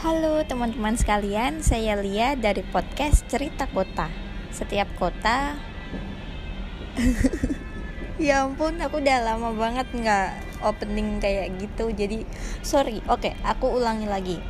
[0.00, 4.08] Halo teman-teman sekalian, saya Lia dari podcast Cerita Kota.
[4.48, 5.60] Setiap kota
[8.16, 12.24] Ya ampun, aku udah lama banget nggak opening kayak gitu Jadi
[12.64, 14.40] sorry, oke aku ulangi lagi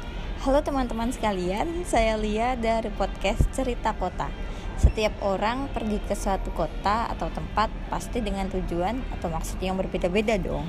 [0.46, 4.30] Halo teman-teman sekalian, saya Lia dari podcast Cerita Kota
[4.78, 10.40] setiap orang pergi ke suatu kota atau tempat pasti dengan tujuan atau maksud yang berbeda-beda
[10.40, 10.64] dong.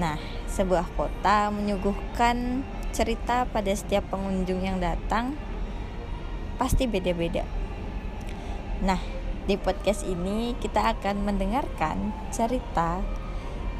[0.00, 0.16] Nah,
[0.48, 2.64] sebuah kota menyuguhkan
[2.98, 5.38] cerita pada setiap pengunjung yang datang
[6.58, 7.46] pasti beda-beda.
[8.82, 8.98] Nah,
[9.46, 12.98] di podcast ini kita akan mendengarkan cerita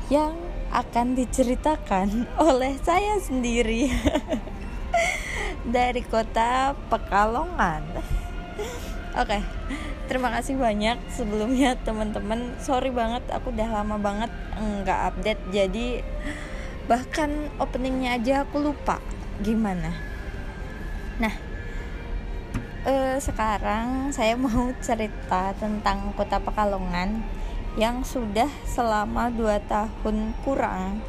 [0.06, 0.38] yang
[0.70, 3.90] akan diceritakan oleh saya sendiri
[5.74, 7.82] dari kota Pekalongan.
[9.18, 9.42] Oke, okay.
[10.06, 12.54] terima kasih banyak sebelumnya teman-teman.
[12.62, 15.42] Sorry banget, aku udah lama banget nggak update.
[15.50, 16.06] Jadi
[16.88, 18.98] bahkan openingnya aja aku lupa.
[19.44, 19.92] Gimana?
[21.20, 21.34] Nah
[22.88, 27.20] eh, sekarang saya mau cerita tentang kota Pekalongan
[27.76, 31.04] yang sudah selama dua tahun kurang.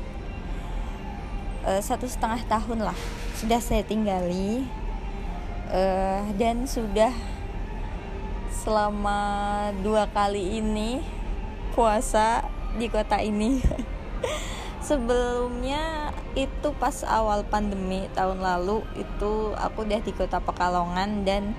[1.66, 3.00] Eh, satu setengah tahun lah.
[3.40, 4.68] Sudah saya tinggali.
[5.72, 7.16] Eh, dan sudah
[8.52, 9.20] selama
[9.80, 11.00] dua kali ini
[11.72, 12.44] puasa
[12.76, 13.62] di kota ini
[14.90, 21.54] sebelumnya itu pas awal pandemi tahun lalu itu aku udah di kota Pekalongan dan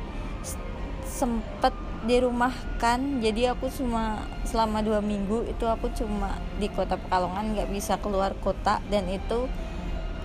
[1.07, 1.71] sempet
[2.11, 3.23] dirumahkan.
[3.23, 8.35] Jadi aku cuma selama dua minggu itu aku cuma di kota Pekalongan nggak bisa keluar
[8.43, 9.47] kota dan itu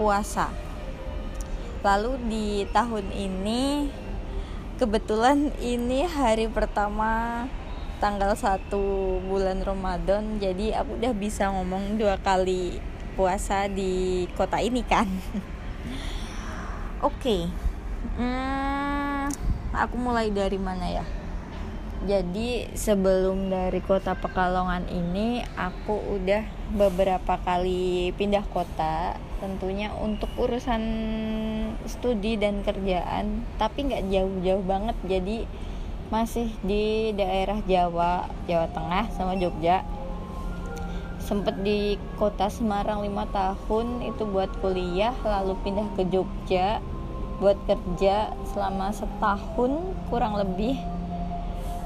[0.02, 0.50] puasa.
[1.86, 3.86] Lalu di tahun ini
[4.82, 7.46] kebetulan ini hari pertama
[8.02, 8.74] tanggal 1
[9.30, 15.08] bulan Ramadan jadi aku udah bisa ngomong dua kali puasa di kota ini kan.
[17.02, 17.20] Oke.
[17.20, 17.42] Okay.
[18.20, 19.32] hmm,
[19.72, 21.06] aku mulai dari mana ya?
[22.06, 30.84] Jadi sebelum dari kota Pekalongan ini aku udah beberapa kali pindah kota tentunya untuk urusan
[31.90, 34.98] studi dan kerjaan tapi nggak jauh-jauh banget.
[35.08, 35.50] Jadi
[36.14, 39.82] masih di daerah Jawa Jawa Tengah sama Jogja
[41.26, 46.80] sempet di kota Semarang lima tahun itu buat kuliah lalu pindah ke Jogja
[47.42, 49.72] buat kerja selama setahun
[50.08, 50.80] kurang lebih.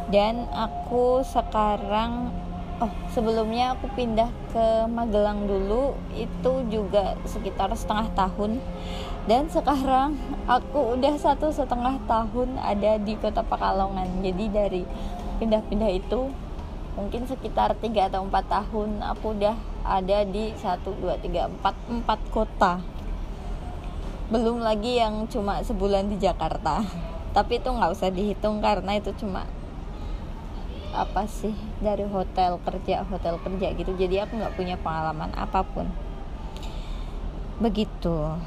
[0.09, 2.33] Dan aku sekarang
[2.81, 8.59] oh sebelumnya aku pindah ke Magelang dulu itu juga sekitar setengah tahun.
[9.29, 10.17] Dan sekarang
[10.50, 14.25] aku udah satu setengah tahun ada di kota Pekalongan.
[14.25, 14.83] Jadi dari
[15.38, 16.33] pindah-pindah itu
[16.97, 19.55] mungkin sekitar 3 atau 4 tahun aku udah
[19.85, 22.81] ada di 1 2 3 4 4 kota.
[24.29, 26.85] Belum lagi yang cuma sebulan di Jakarta.
[27.33, 29.45] Tapi itu nggak usah dihitung karena itu cuma
[30.89, 33.94] apa sih dari hotel kerja hotel kerja gitu.
[33.94, 35.89] Jadi aku nggak punya pengalaman apa pun.
[37.59, 38.38] Begitu.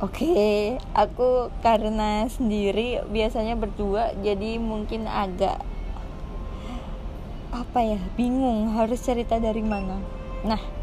[0.00, 5.60] Oke, aku karena sendiri biasanya berdua, jadi mungkin agak
[7.50, 8.00] apa ya?
[8.14, 9.98] Bingung harus cerita dari mana?
[10.46, 10.80] Nah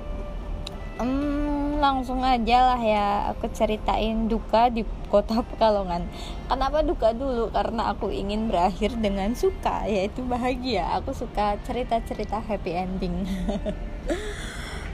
[0.99, 6.09] um, langsung aja lah ya aku ceritain duka di kota Pekalongan.
[6.49, 7.53] Kenapa duka dulu?
[7.53, 10.89] Karena aku ingin berakhir dengan suka yaitu bahagia.
[10.99, 13.23] Aku suka cerita-cerita happy ending.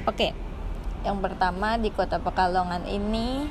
[0.04, 0.32] Oke okay.
[1.08, 3.48] yang pertama di kota Pekalongan ini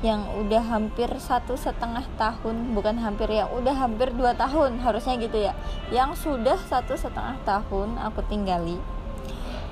[0.00, 5.36] yang udah hampir satu setengah tahun bukan hampir ya udah hampir dua tahun harusnya gitu
[5.36, 5.52] ya.
[5.92, 8.80] Yang sudah satu setengah tahun aku tinggali.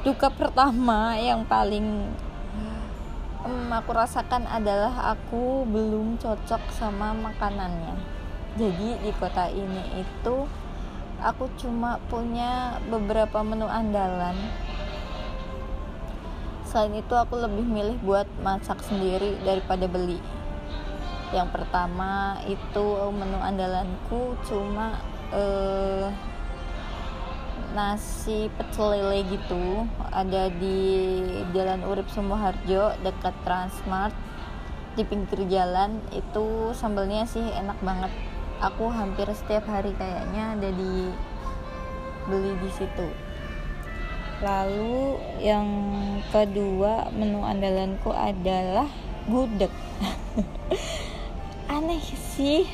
[0.04, 2.12] Duka pertama yang paling
[3.44, 7.96] um, aku rasakan adalah aku belum cocok sama makanannya.
[8.60, 10.44] Jadi di kota ini itu
[11.24, 14.36] aku cuma punya beberapa menu andalan
[16.68, 20.20] selain itu aku lebih milih buat masak sendiri daripada beli.
[21.32, 25.00] Yang pertama itu menu andalanku cuma
[25.32, 26.08] eh,
[27.72, 29.88] nasi pecel lele gitu.
[30.12, 30.78] Ada di
[31.56, 34.16] Jalan Urip Sumoharjo dekat Transmart.
[34.96, 38.12] Di pinggir jalan itu sambelnya sih enak banget.
[38.58, 41.14] Aku hampir setiap hari kayaknya ada di
[42.26, 43.27] beli di situ
[44.38, 45.66] lalu yang
[46.30, 48.86] kedua menu andalanku adalah
[49.26, 49.70] gudeg.
[51.74, 52.02] Aneh
[52.34, 52.64] sih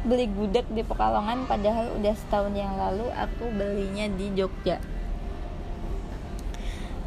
[0.00, 4.80] beli gudeg di Pekalongan padahal udah setahun yang lalu aku belinya di Jogja.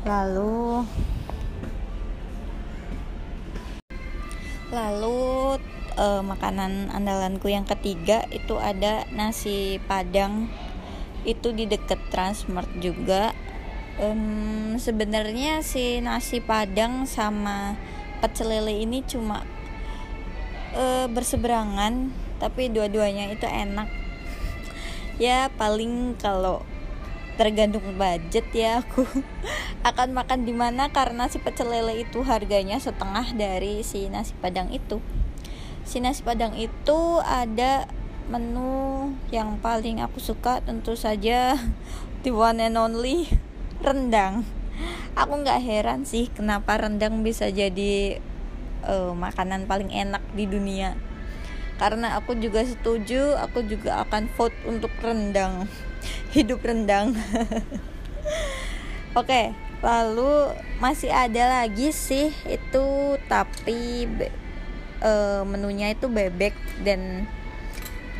[0.06, 0.86] Lalu
[4.69, 5.57] lalu
[5.98, 10.54] uh, makanan andalanku yang ketiga itu ada nasi padang.
[11.24, 13.31] Itu di deket Transmart juga
[14.00, 17.78] um, sebenarnya si nasi padang sama
[18.24, 19.44] pecel lele ini cuma
[20.74, 22.10] uh, berseberangan
[22.40, 23.90] tapi dua-duanya itu enak.
[25.22, 26.66] Ya paling kalau
[27.34, 29.10] tergantung budget ya aku
[29.90, 34.69] akan makan di mana karena si pecel lele itu harganya setengah dari si nasi padang
[34.74, 35.01] itu.
[35.84, 37.86] Si nasi padang itu ada
[38.31, 41.60] menu yang paling aku suka tentu saja
[42.24, 43.28] the one and only
[43.81, 44.46] rendang.
[45.14, 48.22] Aku nggak heran sih kenapa rendang bisa jadi
[48.86, 50.94] uh, makanan paling enak di dunia.
[51.81, 55.66] Karena aku juga setuju aku juga akan vote untuk rendang.
[56.36, 57.18] Hidup rendang.
[59.14, 59.46] Oke okay,
[59.86, 62.86] lalu masih ada lagi sih itu
[63.30, 64.10] tapi
[65.04, 67.30] uh, menunya itu bebek dan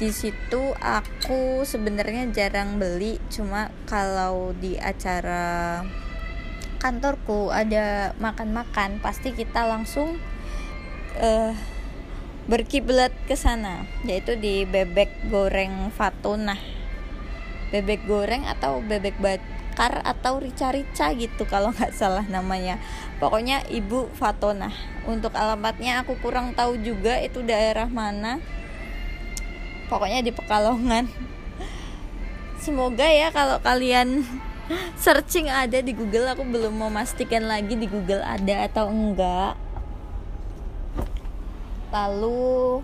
[0.04, 5.80] di situ aku sebenarnya jarang beli cuma kalau di acara
[6.84, 10.20] kantorku ada makan-makan pasti kita langsung
[11.24, 11.56] uh,
[12.52, 16.60] berkiblat ke sana yaitu di bebek goreng Fatuna.
[17.72, 22.76] Bebek goreng atau bebek bakar atau rica-rica gitu kalau nggak salah namanya.
[23.24, 24.68] Pokoknya ibu Fatona.
[25.08, 28.44] Untuk alamatnya aku kurang tahu juga itu daerah mana
[29.88, 31.06] pokoknya di Pekalongan.
[32.64, 34.24] Semoga ya kalau kalian
[35.04, 39.60] searching ada di Google aku belum memastikan lagi di Google ada atau enggak.
[41.92, 42.82] Lalu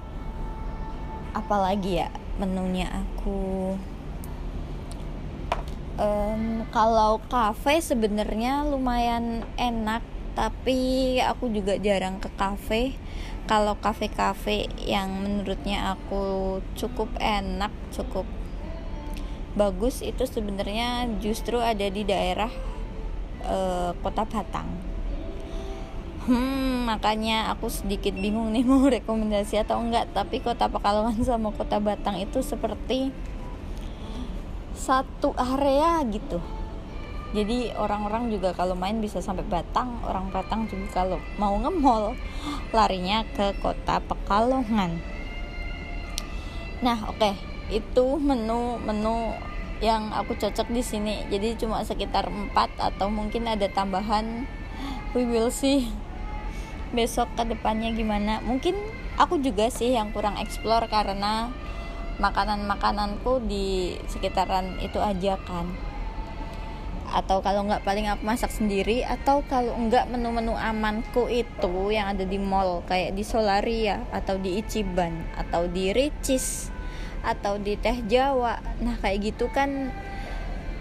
[1.32, 3.76] apalagi ya menunya aku?
[6.00, 10.00] Um, kalau cafe sebenarnya lumayan enak
[10.40, 12.96] tapi aku juga jarang ke cafe
[13.50, 18.30] kalau kafe-kafe yang menurutnya aku cukup enak cukup
[19.58, 22.54] bagus itu sebenarnya justru ada di daerah
[23.42, 24.70] uh, kota Batang.
[26.30, 31.82] Hmm makanya aku sedikit bingung nih mau rekomendasi atau enggak tapi kota Pekalongan sama kota
[31.82, 33.10] Batang itu seperti
[34.78, 36.38] satu area gitu
[37.30, 42.18] jadi orang-orang juga kalau main bisa sampai Batang orang Batang juga kalau mau nge-mall
[42.74, 44.98] larinya ke kota Pekalongan.
[46.82, 47.34] Nah oke okay.
[47.70, 49.38] itu menu-menu
[49.78, 51.22] yang aku cocok di sini.
[51.30, 52.50] Jadi cuma sekitar 4
[52.82, 54.50] atau mungkin ada tambahan.
[55.14, 55.86] We will see
[56.90, 58.42] besok ke depannya gimana.
[58.42, 58.74] Mungkin
[59.22, 61.54] aku juga sih yang kurang explore karena
[62.18, 65.89] makanan-makananku di sekitaran itu aja kan
[67.10, 72.26] atau kalau nggak paling aku masak sendiri atau kalau nggak menu-menu amanku itu yang ada
[72.26, 76.70] di mall kayak di Solaria atau di Ichiban atau di Ricis
[77.26, 78.62] atau di Teh Jawa.
[78.80, 79.92] Nah kayak gitu kan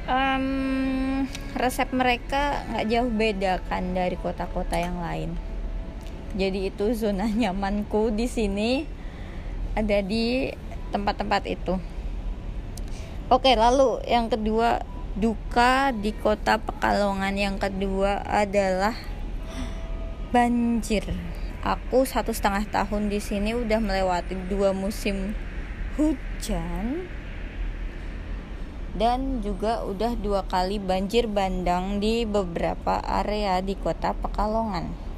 [0.09, 5.35] um, resep mereka nggak jauh beda kan dari kota-kota yang lain.
[6.37, 8.85] Jadi itu zona nyamanku di sini
[9.77, 10.53] ada di
[10.91, 11.77] tempat-tempat itu.
[13.29, 14.81] Oke lalu yang kedua
[15.19, 18.95] duka di kota Pekalongan yang kedua adalah
[20.31, 21.03] banjir.
[21.67, 25.35] Aku satu setengah tahun di sini udah melewati dua musim
[25.99, 27.11] hujan
[28.95, 35.11] dan juga udah dua kali banjir bandang di beberapa area di kota Pekalongan.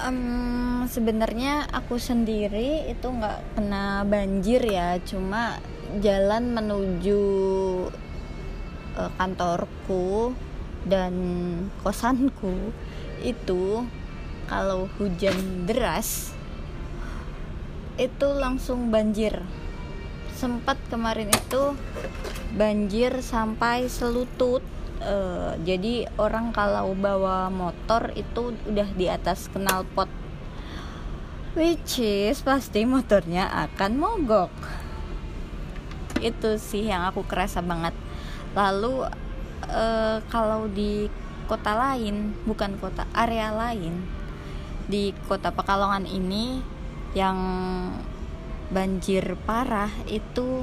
[0.00, 5.60] Um, sebenarnya aku sendiri itu nggak kena banjir ya, cuma
[5.98, 7.22] jalan menuju
[8.94, 10.30] uh, kantorku
[10.86, 11.14] dan
[11.82, 12.70] kosanku
[13.20, 13.82] itu
[14.46, 16.32] kalau hujan deras
[18.00, 19.42] itu langsung banjir.
[20.32, 21.76] Sempat kemarin itu
[22.56, 24.64] banjir sampai selutut
[25.04, 30.08] uh, jadi orang kalau bawa motor itu udah di atas knalpot
[31.54, 34.52] which is pasti motornya akan mogok
[36.20, 37.92] itu sih yang aku kerasa banget.
[38.52, 39.08] Lalu
[39.68, 41.10] uh, kalau di
[41.50, 44.06] kota lain bukan kota area lain
[44.86, 46.62] di kota Pekalongan ini
[47.14, 47.38] yang
[48.70, 50.62] banjir parah itu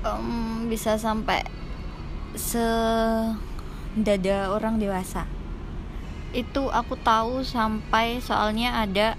[0.00, 1.44] um, bisa sampai
[2.36, 2.78] sedada
[4.52, 5.28] orang dewasa.
[6.32, 9.16] Itu aku tahu sampai soalnya ada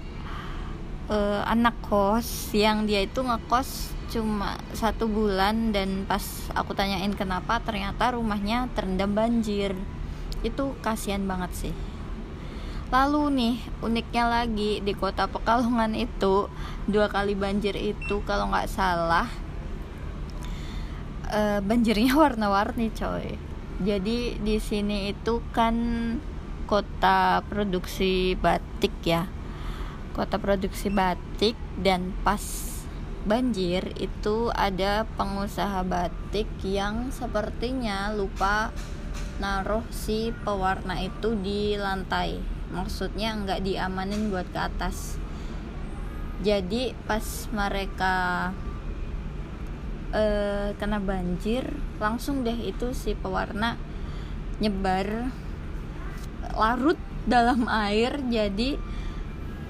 [1.10, 6.24] uh, anak kos yang dia itu ngekos cuma satu bulan dan pas
[6.56, 9.76] aku tanyain kenapa ternyata rumahnya terendam banjir.
[10.40, 11.74] Itu kasihan banget sih.
[12.88, 16.48] Lalu nih uniknya lagi di kota Pekalongan itu
[16.88, 19.28] dua kali banjir itu kalau nggak salah
[21.28, 23.36] uh, banjirnya warna-warni coy.
[23.78, 25.76] Jadi di sini itu kan
[26.64, 29.28] kota produksi batik ya.
[30.16, 32.67] Kota produksi batik dan pas
[33.26, 38.70] banjir itu ada pengusaha batik yang sepertinya lupa
[39.38, 42.38] naruh si pewarna itu di lantai.
[42.74, 45.16] Maksudnya nggak diamanin buat ke atas.
[46.38, 48.50] Jadi pas mereka
[50.14, 51.66] uh, kena banjir
[51.98, 53.74] langsung deh itu si pewarna
[54.62, 55.30] nyebar
[56.54, 58.18] larut dalam air.
[58.26, 58.78] Jadi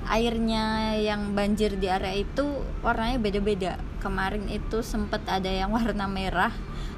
[0.08, 3.72] airnya yang banjir di area itu warnanya beda-beda.
[4.00, 6.52] Kemarin itu sempet ada yang warna merah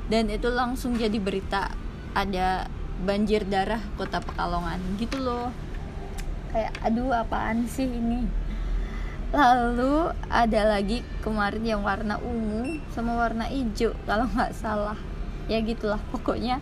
[0.09, 1.75] dan itu langsung jadi berita
[2.15, 2.67] ada
[3.03, 4.79] banjir darah kota Pekalongan.
[4.97, 5.51] Gitu loh.
[6.51, 8.27] Kayak aduh apaan sih ini?
[9.31, 14.99] Lalu ada lagi kemarin yang warna ungu sama warna hijau kalau nggak salah.
[15.47, 16.59] Ya gitulah pokoknya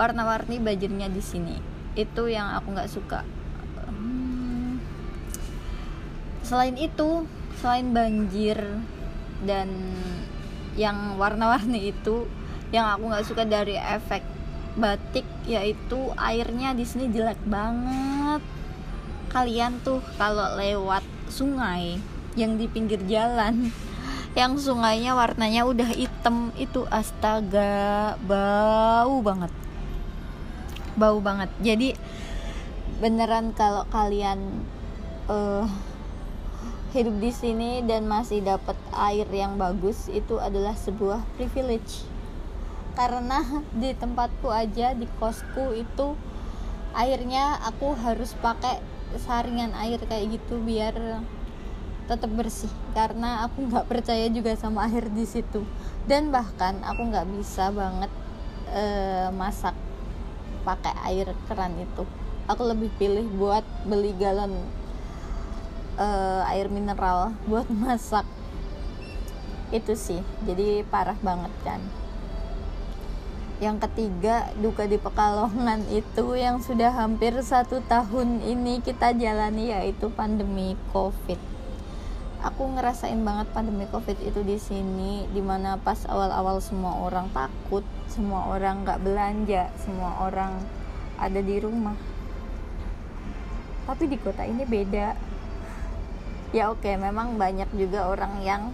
[0.00, 1.56] warna-warni banjirnya di sini.
[1.92, 3.20] Itu yang aku nggak suka
[3.86, 4.80] hmm.
[6.46, 7.26] Selain itu
[7.58, 8.54] selain banjir
[9.42, 9.66] dan
[10.78, 12.30] yang warna-warni itu
[12.70, 14.22] yang aku nggak suka dari efek
[14.78, 18.44] batik yaitu airnya di sini jelek banget.
[19.32, 21.98] Kalian tuh kalau lewat sungai
[22.38, 23.74] yang di pinggir jalan
[24.38, 29.50] yang sungainya warnanya udah hitam itu astaga bau banget.
[30.94, 31.50] Bau banget.
[31.58, 31.96] Jadi
[33.02, 34.62] beneran kalau kalian
[35.28, 35.66] uh,
[36.96, 42.08] hidup di sini dan masih dapat air yang bagus itu adalah sebuah privilege.
[42.96, 43.44] Karena
[43.76, 46.16] di tempatku aja di kosku itu
[46.96, 48.80] airnya aku harus pakai
[49.20, 51.20] saringan air kayak gitu biar
[52.08, 52.72] tetap bersih.
[52.96, 55.68] Karena aku nggak percaya juga sama air di situ.
[56.08, 58.08] Dan bahkan aku nggak bisa banget
[58.72, 59.76] uh, masak
[60.64, 62.08] pakai air keran itu.
[62.48, 64.56] Aku lebih pilih buat beli galon
[65.96, 68.24] uh, air mineral buat masak
[69.74, 71.82] itu sih jadi parah banget kan
[73.56, 80.12] yang ketiga duka di Pekalongan itu yang sudah hampir satu tahun ini kita jalani yaitu
[80.12, 81.40] pandemi COVID.
[82.44, 87.82] Aku ngerasain banget pandemi COVID itu di sini, di mana pas awal-awal semua orang takut,
[88.12, 90.52] semua orang nggak belanja, semua orang
[91.16, 91.96] ada di rumah.
[93.88, 95.16] Tapi di kota ini beda.
[96.56, 98.72] Ya oke, okay, memang banyak juga orang yang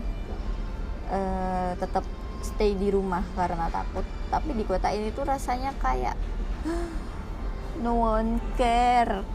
[1.11, 2.07] uh, tetap
[2.39, 4.07] stay di rumah karena takut.
[4.31, 6.15] Tapi di kota ini tuh rasanya kayak
[7.83, 9.27] no one care.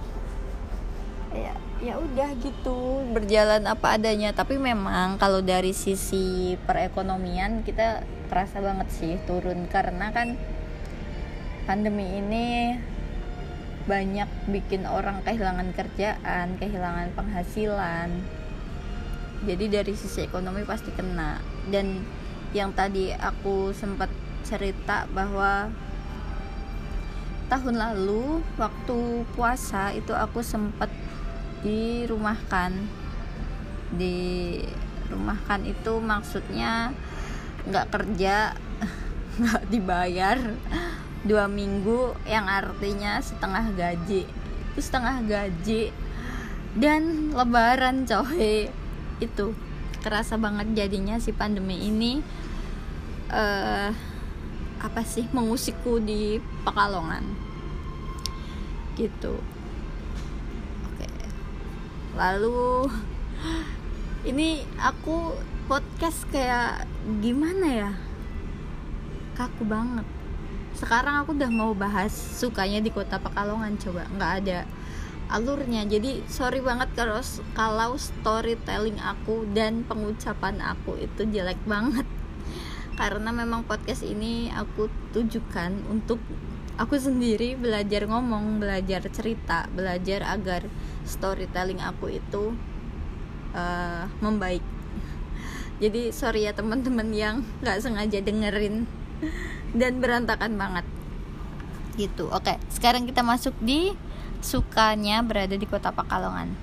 [1.36, 4.32] Ya ya udah gitu berjalan apa adanya.
[4.32, 9.68] Tapi memang kalau dari sisi perekonomian kita terasa banget sih turun.
[9.68, 10.39] Karena kan
[11.68, 12.80] pandemi ini
[13.88, 18.37] banyak bikin orang kehilangan kerjaan kehilangan penghasilan
[19.46, 21.38] jadi dari sisi ekonomi pasti kena.
[21.70, 22.01] Dan
[22.56, 24.10] yang tadi aku sempat
[24.41, 25.70] cerita bahwa
[27.51, 30.89] tahun lalu waktu puasa itu aku sempat
[31.62, 32.74] dirumahkan.
[33.94, 34.60] Di
[35.13, 36.91] rumahkan itu maksudnya
[37.67, 38.58] nggak kerja
[39.39, 40.38] nggak dibayar
[41.27, 44.25] dua minggu yang artinya setengah gaji.
[44.74, 45.94] Itu setengah gaji.
[46.77, 48.70] Dan lebaran coy
[49.18, 49.54] itu
[50.02, 52.22] kerasa banget jadinya si pandemi ini
[53.34, 53.92] uh,
[54.78, 57.26] apa sih mengusikku di Pekalongan.
[58.94, 59.36] Gitu.
[60.86, 61.10] Oke.
[62.14, 62.90] Lalu
[64.30, 65.34] ini aku
[65.66, 66.86] podcast kayak
[67.22, 67.92] gimana ya?
[69.34, 70.06] Kaku banget.
[70.78, 74.06] Sekarang aku udah mau bahas sukanya di kota Pekalongan coba.
[74.14, 74.60] Nggak ada
[75.28, 77.20] alurnya jadi sorry banget kalau
[77.52, 82.08] kalau storytelling aku dan pengucapan aku itu jelek banget
[83.00, 86.18] karena memang podcast ini aku tujukan untuk
[86.78, 90.70] aku sendiri belajar ngomong, belajar cerita, belajar agar
[91.04, 92.54] storytelling aku itu
[93.58, 94.62] uh, membaik.
[95.84, 98.86] Jadi sorry ya teman-teman yang nggak sengaja dengerin
[99.82, 100.86] dan berantakan banget.
[101.98, 102.30] Gitu.
[102.30, 103.98] Oke, sekarang kita masuk di
[104.48, 106.56] sukanya berada di kota Pekalongan.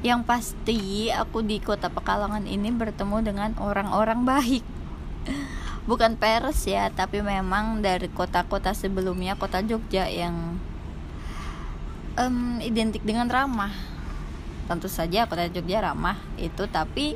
[0.00, 4.64] Yang pasti aku di kota Pekalongan ini bertemu dengan orang-orang baik.
[5.90, 10.56] Bukan Paris ya tapi memang dari kota-kota sebelumnya kota Jogja yang
[12.16, 13.76] um, identik dengan ramah.
[14.64, 17.14] Tentu saja kota Jogja ramah itu tapi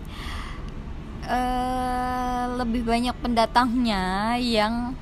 [1.24, 4.92] uh, lebih banyak pendatangnya yang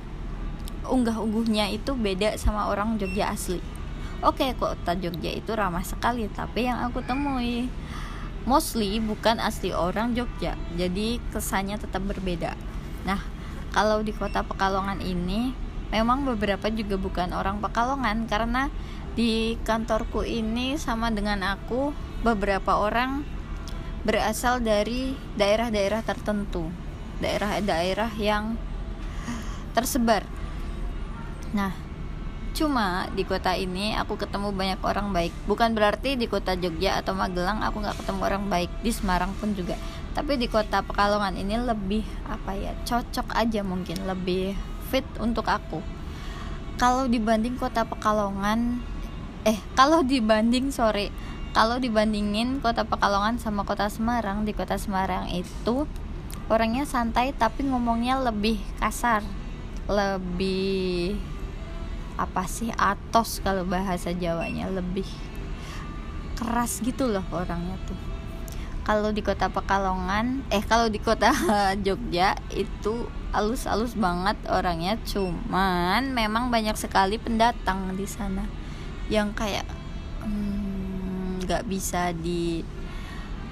[0.87, 3.78] unggah-ungguhnya itu beda sama orang Jogja asli
[4.23, 7.71] oke kota Jogja itu ramah sekali tapi yang aku temui
[8.43, 12.55] mostly bukan asli orang Jogja jadi kesannya tetap berbeda.
[13.03, 13.19] Nah
[13.69, 15.53] kalau di kota Pekalongan ini
[15.93, 18.73] memang beberapa juga bukan orang Pekalongan karena
[19.13, 21.91] di kantorku ini sama dengan aku
[22.23, 23.23] beberapa orang
[24.07, 26.71] berasal dari daerah-daerah tertentu
[27.19, 28.55] daerah-daerah yang
[29.75, 30.23] tersebar.
[31.51, 31.88] Nah
[32.53, 35.33] cuma di kota ini aku ketemu banyak orang baik.
[35.45, 38.71] Bukan berarti di kota Jogja atau Magelang aku nggak ketemu orang baik.
[38.81, 39.79] Di Semarang pun juga.
[40.13, 44.03] Tapi di kota Pekalongan ini lebih apa ya cocok aja mungkin.
[44.03, 44.57] Lebih
[44.89, 45.79] fit untuk aku.
[46.79, 48.81] Kalau dibanding kota Pekalongan
[49.45, 51.13] eh kalau dibanding sorry.
[51.49, 55.89] Kalau dibandingin kota Pekalongan sama kota Semarang di kota Semarang itu
[56.49, 59.21] orangnya santai tapi ngomongnya lebih kasar.
[59.89, 61.28] Lebih
[62.19, 62.67] apa sih?
[62.75, 65.07] Atos kalau bahasa Jawanya lebih
[66.35, 67.95] keras gitu loh orangnya tuh.
[68.83, 71.31] Kalau di kota Pekalongan eh kalau di kota
[71.85, 74.99] Jogja itu alus-alus banget orangnya.
[75.07, 78.43] Cuman memang banyak sekali pendatang di sana
[79.07, 79.65] yang kayak
[80.25, 82.61] hmm, nggak hmm, bisa di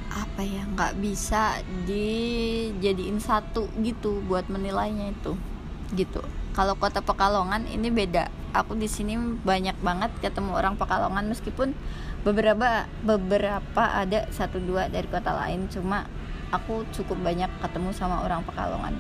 [0.08, 5.38] apa ya nggak bisa dijadiin satu gitu buat menilainya itu
[5.94, 6.24] gitu.
[6.58, 11.78] Kalau kota Pekalongan ini beda aku di sini banyak banget ketemu orang Pekalongan meskipun
[12.26, 16.10] beberapa beberapa ada satu dua dari kota lain cuma
[16.52, 18.96] aku cukup banyak ketemu sama orang Pekalongan.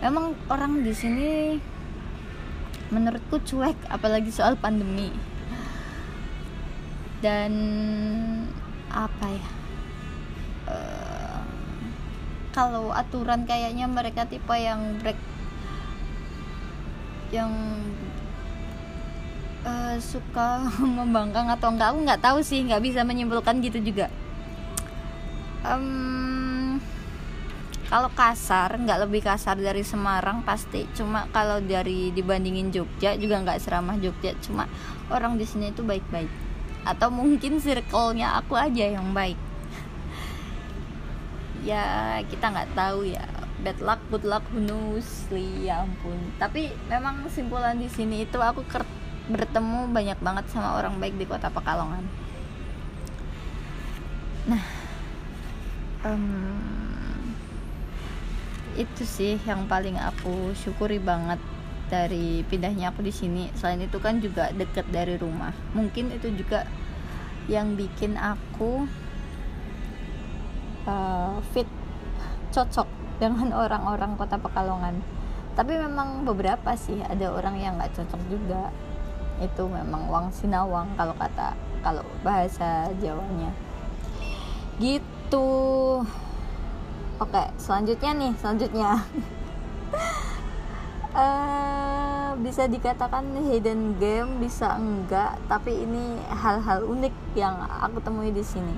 [0.00, 1.60] Memang orang di sini
[2.90, 5.12] menurutku cuek apalagi soal pandemi.
[7.20, 7.52] Dan
[8.88, 9.48] apa ya?
[10.70, 11.42] Uh,
[12.50, 15.20] kalau aturan kayaknya mereka tipe yang break
[17.30, 17.52] yang
[19.64, 20.68] uh, suka
[20.98, 24.08] membangkang atau enggak aku nggak tahu sih nggak bisa menyimpulkan gitu juga.
[25.60, 26.80] Um,
[27.90, 30.86] kalau kasar nggak lebih kasar dari Semarang pasti.
[30.94, 34.32] Cuma kalau dari dibandingin Jogja juga nggak seramah Jogja.
[34.40, 34.70] Cuma
[35.10, 36.30] orang di sini itu baik-baik.
[36.86, 39.36] Atau mungkin circle-nya aku aja yang baik.
[41.60, 43.26] Ya kita nggak tahu ya.
[43.60, 45.28] Bad luck good luck who knows?
[45.60, 46.16] Ya ampun.
[46.40, 48.64] Tapi memang kesimpulan di sini itu aku
[49.30, 52.04] bertemu banyak banget sama orang baik di kota Pekalongan.
[54.50, 54.64] Nah
[56.04, 56.58] um,
[58.78, 61.38] itu sih yang paling aku syukuri banget
[61.90, 63.50] dari pindahnya aku di sini.
[63.58, 65.50] Selain itu kan juga deket dari rumah.
[65.74, 66.64] Mungkin itu juga
[67.50, 68.86] yang bikin aku
[70.86, 71.66] uh, fit
[72.54, 72.86] cocok
[73.18, 75.02] dengan orang-orang kota Pekalongan.
[75.58, 78.70] Tapi memang beberapa sih ada orang yang nggak cocok juga
[79.40, 83.50] itu memang wang sinawang kalau kata kalau bahasa Jawanya.
[84.76, 85.48] Gitu.
[87.20, 88.90] Oke selanjutnya nih selanjutnya.
[91.10, 98.44] Uh, bisa dikatakan hidden game bisa enggak tapi ini hal-hal unik yang aku temui di
[98.44, 98.76] sini.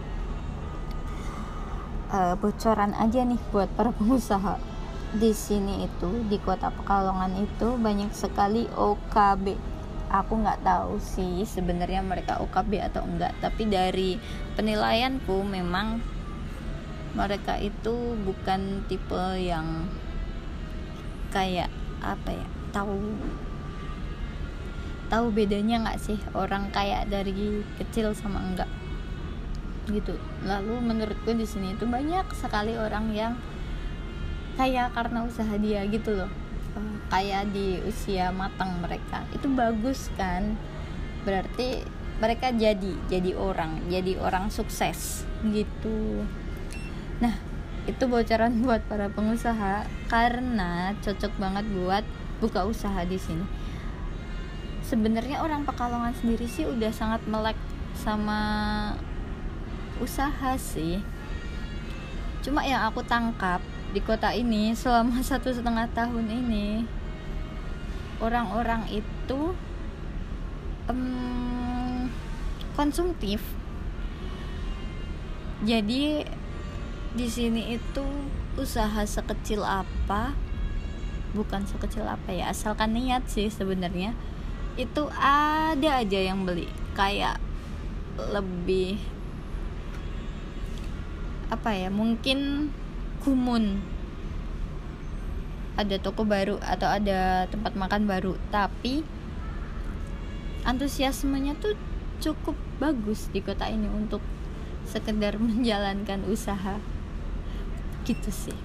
[2.13, 4.59] Uh, bocoran aja nih buat para pengusaha.
[5.13, 9.72] Di sini itu di kota Pekalongan itu banyak sekali OKB
[10.13, 13.33] aku nggak tahu sih sebenarnya mereka OKB atau enggak.
[13.41, 14.21] Tapi dari
[14.55, 16.05] penilaianku memang
[17.17, 19.89] mereka itu bukan tipe yang
[21.33, 21.73] kayak
[22.05, 22.47] apa ya
[22.77, 22.93] tahu
[25.09, 28.69] tahu bedanya nggak sih orang kayak dari kecil sama enggak?
[29.89, 30.15] Gitu.
[30.45, 33.35] Lalu menurutku di sini itu banyak sekali orang yang
[34.61, 36.42] kayak karena usaha dia gitu loh
[37.13, 39.25] kayak di usia matang mereka.
[39.35, 40.57] Itu bagus kan?
[41.23, 41.85] Berarti
[42.23, 46.23] mereka jadi jadi orang jadi orang sukses gitu.
[47.19, 47.35] Nah
[47.85, 52.05] itu bocoran buat para pengusaha karena cocok banget buat
[52.39, 53.47] buka usaha di sini.
[54.83, 57.57] Sebenarnya orang Pekalongan sendiri sih udah sangat melek
[57.99, 58.41] sama
[59.99, 61.03] usaha sih.
[62.43, 66.89] Cuma yang aku tangkap di kota ini selama satu setengah tahun ini
[68.25, 69.53] orang-orang itu
[70.89, 72.09] um,
[72.73, 73.45] konsumtif.
[75.63, 76.27] Jadi
[77.13, 78.07] di sini itu
[78.57, 80.33] usaha sekecil apa
[81.33, 84.13] bukan sekecil apa ya asalkan niat sih sebenarnya
[84.81, 86.67] itu ada aja yang beli.
[86.97, 87.37] Kayak
[88.17, 88.97] lebih
[91.53, 92.73] apa ya mungkin
[93.23, 93.79] kumun.
[95.79, 99.07] Ada toko baru atau ada tempat makan baru tapi
[100.69, 101.75] antusiasmenya tuh
[102.23, 104.21] cukup bagus di kota ini untuk
[104.87, 106.77] sekedar menjalankan usaha.
[108.03, 108.59] Gitu sih.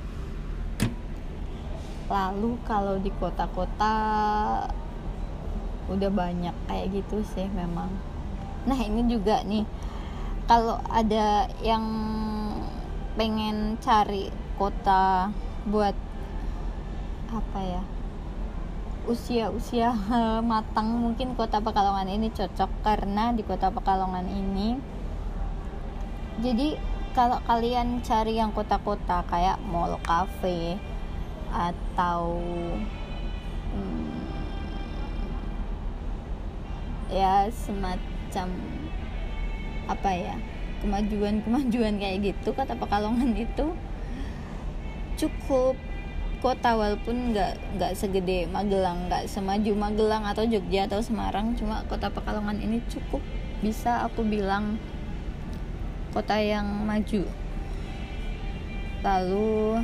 [2.09, 3.93] Lalu kalau di kota-kota
[5.87, 7.91] udah banyak kayak gitu sih memang.
[8.67, 9.63] Nah ini juga nih.
[10.47, 11.83] Kalau ada yang
[13.19, 15.29] pengen cari kota
[15.69, 15.93] buat
[17.29, 17.83] apa ya?
[19.07, 19.95] Usia-usia
[20.51, 24.75] matang mungkin kota Pekalongan ini cocok karena di kota Pekalongan ini.
[26.41, 26.75] Jadi
[27.17, 30.77] kalau kalian cari yang kota-kota kayak mall cafe
[31.49, 32.37] atau
[33.73, 34.11] hmm,
[37.09, 38.47] ya semacam
[39.87, 40.35] apa ya?
[40.77, 43.73] Kemajuan-kemajuan kayak gitu kata Pekalongan itu
[45.17, 45.75] cukup
[46.37, 52.13] kota walaupun nggak nggak segede Magelang nggak semaju Magelang atau Jogja atau Semarang cuma kota
[52.13, 53.19] Pekalongan ini cukup
[53.65, 54.77] bisa aku bilang
[56.13, 57.25] kota yang maju.
[59.01, 59.81] Lalu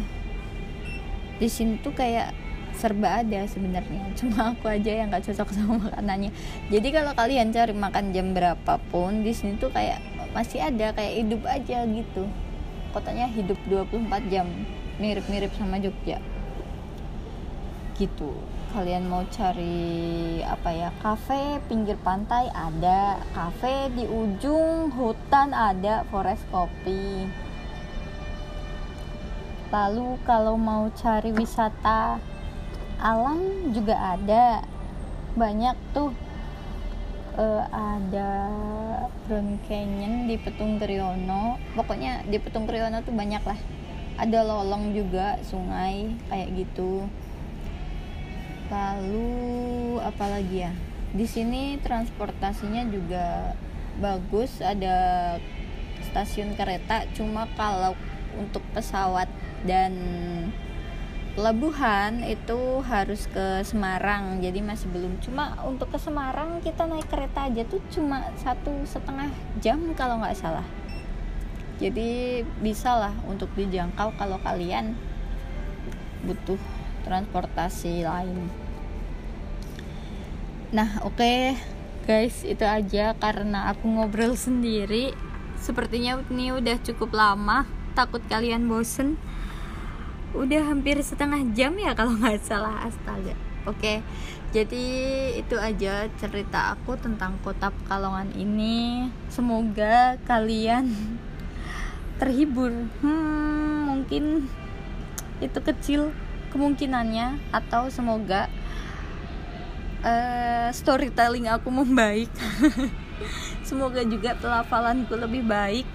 [1.41, 2.33] di sini tuh kayak
[2.73, 6.29] serba ada sebenarnya cuma aku aja yang nggak cocok sama makanannya.
[6.69, 10.01] Jadi kalau kalian cari makan jam berapapun di sini tuh kayak
[10.33, 12.29] masih ada kayak hidup aja gitu.
[12.93, 14.45] Kotanya hidup 24 jam
[15.01, 16.21] mirip-mirip sama Jogja.
[17.97, 18.33] Gitu.
[18.73, 22.49] Kalian mau cari apa ya kafe pinggir pantai?
[22.49, 23.21] Ada.
[23.33, 27.29] Kafe di ujung hutan ada forest kopi.
[29.69, 32.17] Lalu kalau mau cari wisata
[32.97, 34.65] alam juga ada.
[35.37, 36.13] Banyak tuh.
[37.33, 38.53] Uh, ada
[39.25, 43.57] Brown Canyon di Petung Kriono pokoknya di Petung Kriono tuh banyak lah
[44.17, 47.05] ada lolong juga sungai kayak gitu.
[48.69, 49.31] Lalu
[50.01, 50.73] apalagi ya?
[51.13, 53.53] Di sini transportasinya juga
[54.01, 55.37] bagus ada
[56.09, 57.05] stasiun kereta.
[57.13, 57.93] Cuma kalau
[58.33, 59.29] untuk pesawat
[59.65, 59.93] dan
[61.33, 64.41] pelabuhan itu harus ke Semarang.
[64.41, 65.21] Jadi masih belum.
[65.21, 69.29] Cuma untuk ke Semarang kita naik kereta aja tuh cuma satu setengah
[69.61, 70.65] jam kalau nggak salah
[71.81, 74.93] jadi bisa lah untuk dijangkau kalau kalian
[76.23, 76.61] butuh
[77.03, 78.47] transportasi lain.
[80.73, 81.57] Nah oke okay,
[82.05, 83.17] guys itu aja.
[83.17, 85.13] Karena aku ngobrol sendiri
[85.59, 87.65] sepertinya ini udah cukup lama.
[87.93, 89.17] Takut kalian bosen.
[90.33, 92.85] Udah hampir setengah jam ya kalau nggak salah.
[92.85, 93.37] Astaga.
[93.63, 93.97] Oke okay,
[94.51, 94.85] jadi
[95.39, 99.07] itu aja cerita aku tentang kota Pekalongan ini.
[99.31, 100.91] Semoga kalian
[102.17, 102.71] terhibur.
[103.01, 104.47] Hmm, mungkin
[105.41, 106.15] itu kecil
[106.53, 108.47] kemungkinannya atau semoga
[110.05, 112.29] uh, storytelling aku membaik.
[113.63, 115.87] Semoga juga pelafalanku lebih baik.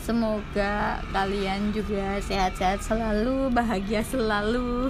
[0.00, 4.88] Semoga kalian juga sehat-sehat selalu bahagia selalu.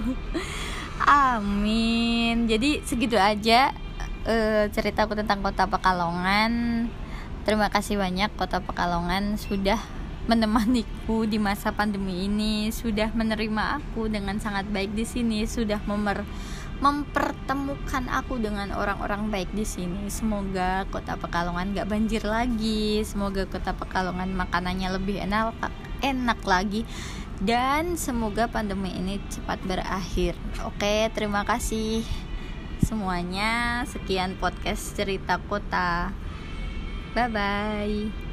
[1.35, 2.47] Amin.
[2.47, 3.75] Jadi segitu aja
[4.23, 6.87] uh, ceritaku tentang kota Pekalongan
[7.49, 9.81] terima kasih banyak kota Pekalongan sudah
[10.29, 16.21] menemaniku di masa pandemi ini sudah menerima aku dengan sangat baik di sini sudah memer
[16.77, 20.13] mempertemukan aku dengan orang-orang baik di sini.
[20.13, 23.01] Semoga kota Pekalongan gak banjir lagi.
[23.01, 25.57] Semoga kota Pekalongan makanannya lebih enak
[26.05, 26.85] enak lagi
[27.41, 30.37] dan semoga pandemi ini cepat berakhir.
[30.69, 32.05] Oke, terima kasih
[32.85, 33.81] semuanya.
[33.89, 36.13] Sekian podcast cerita kota.
[37.19, 38.28] Bye bye.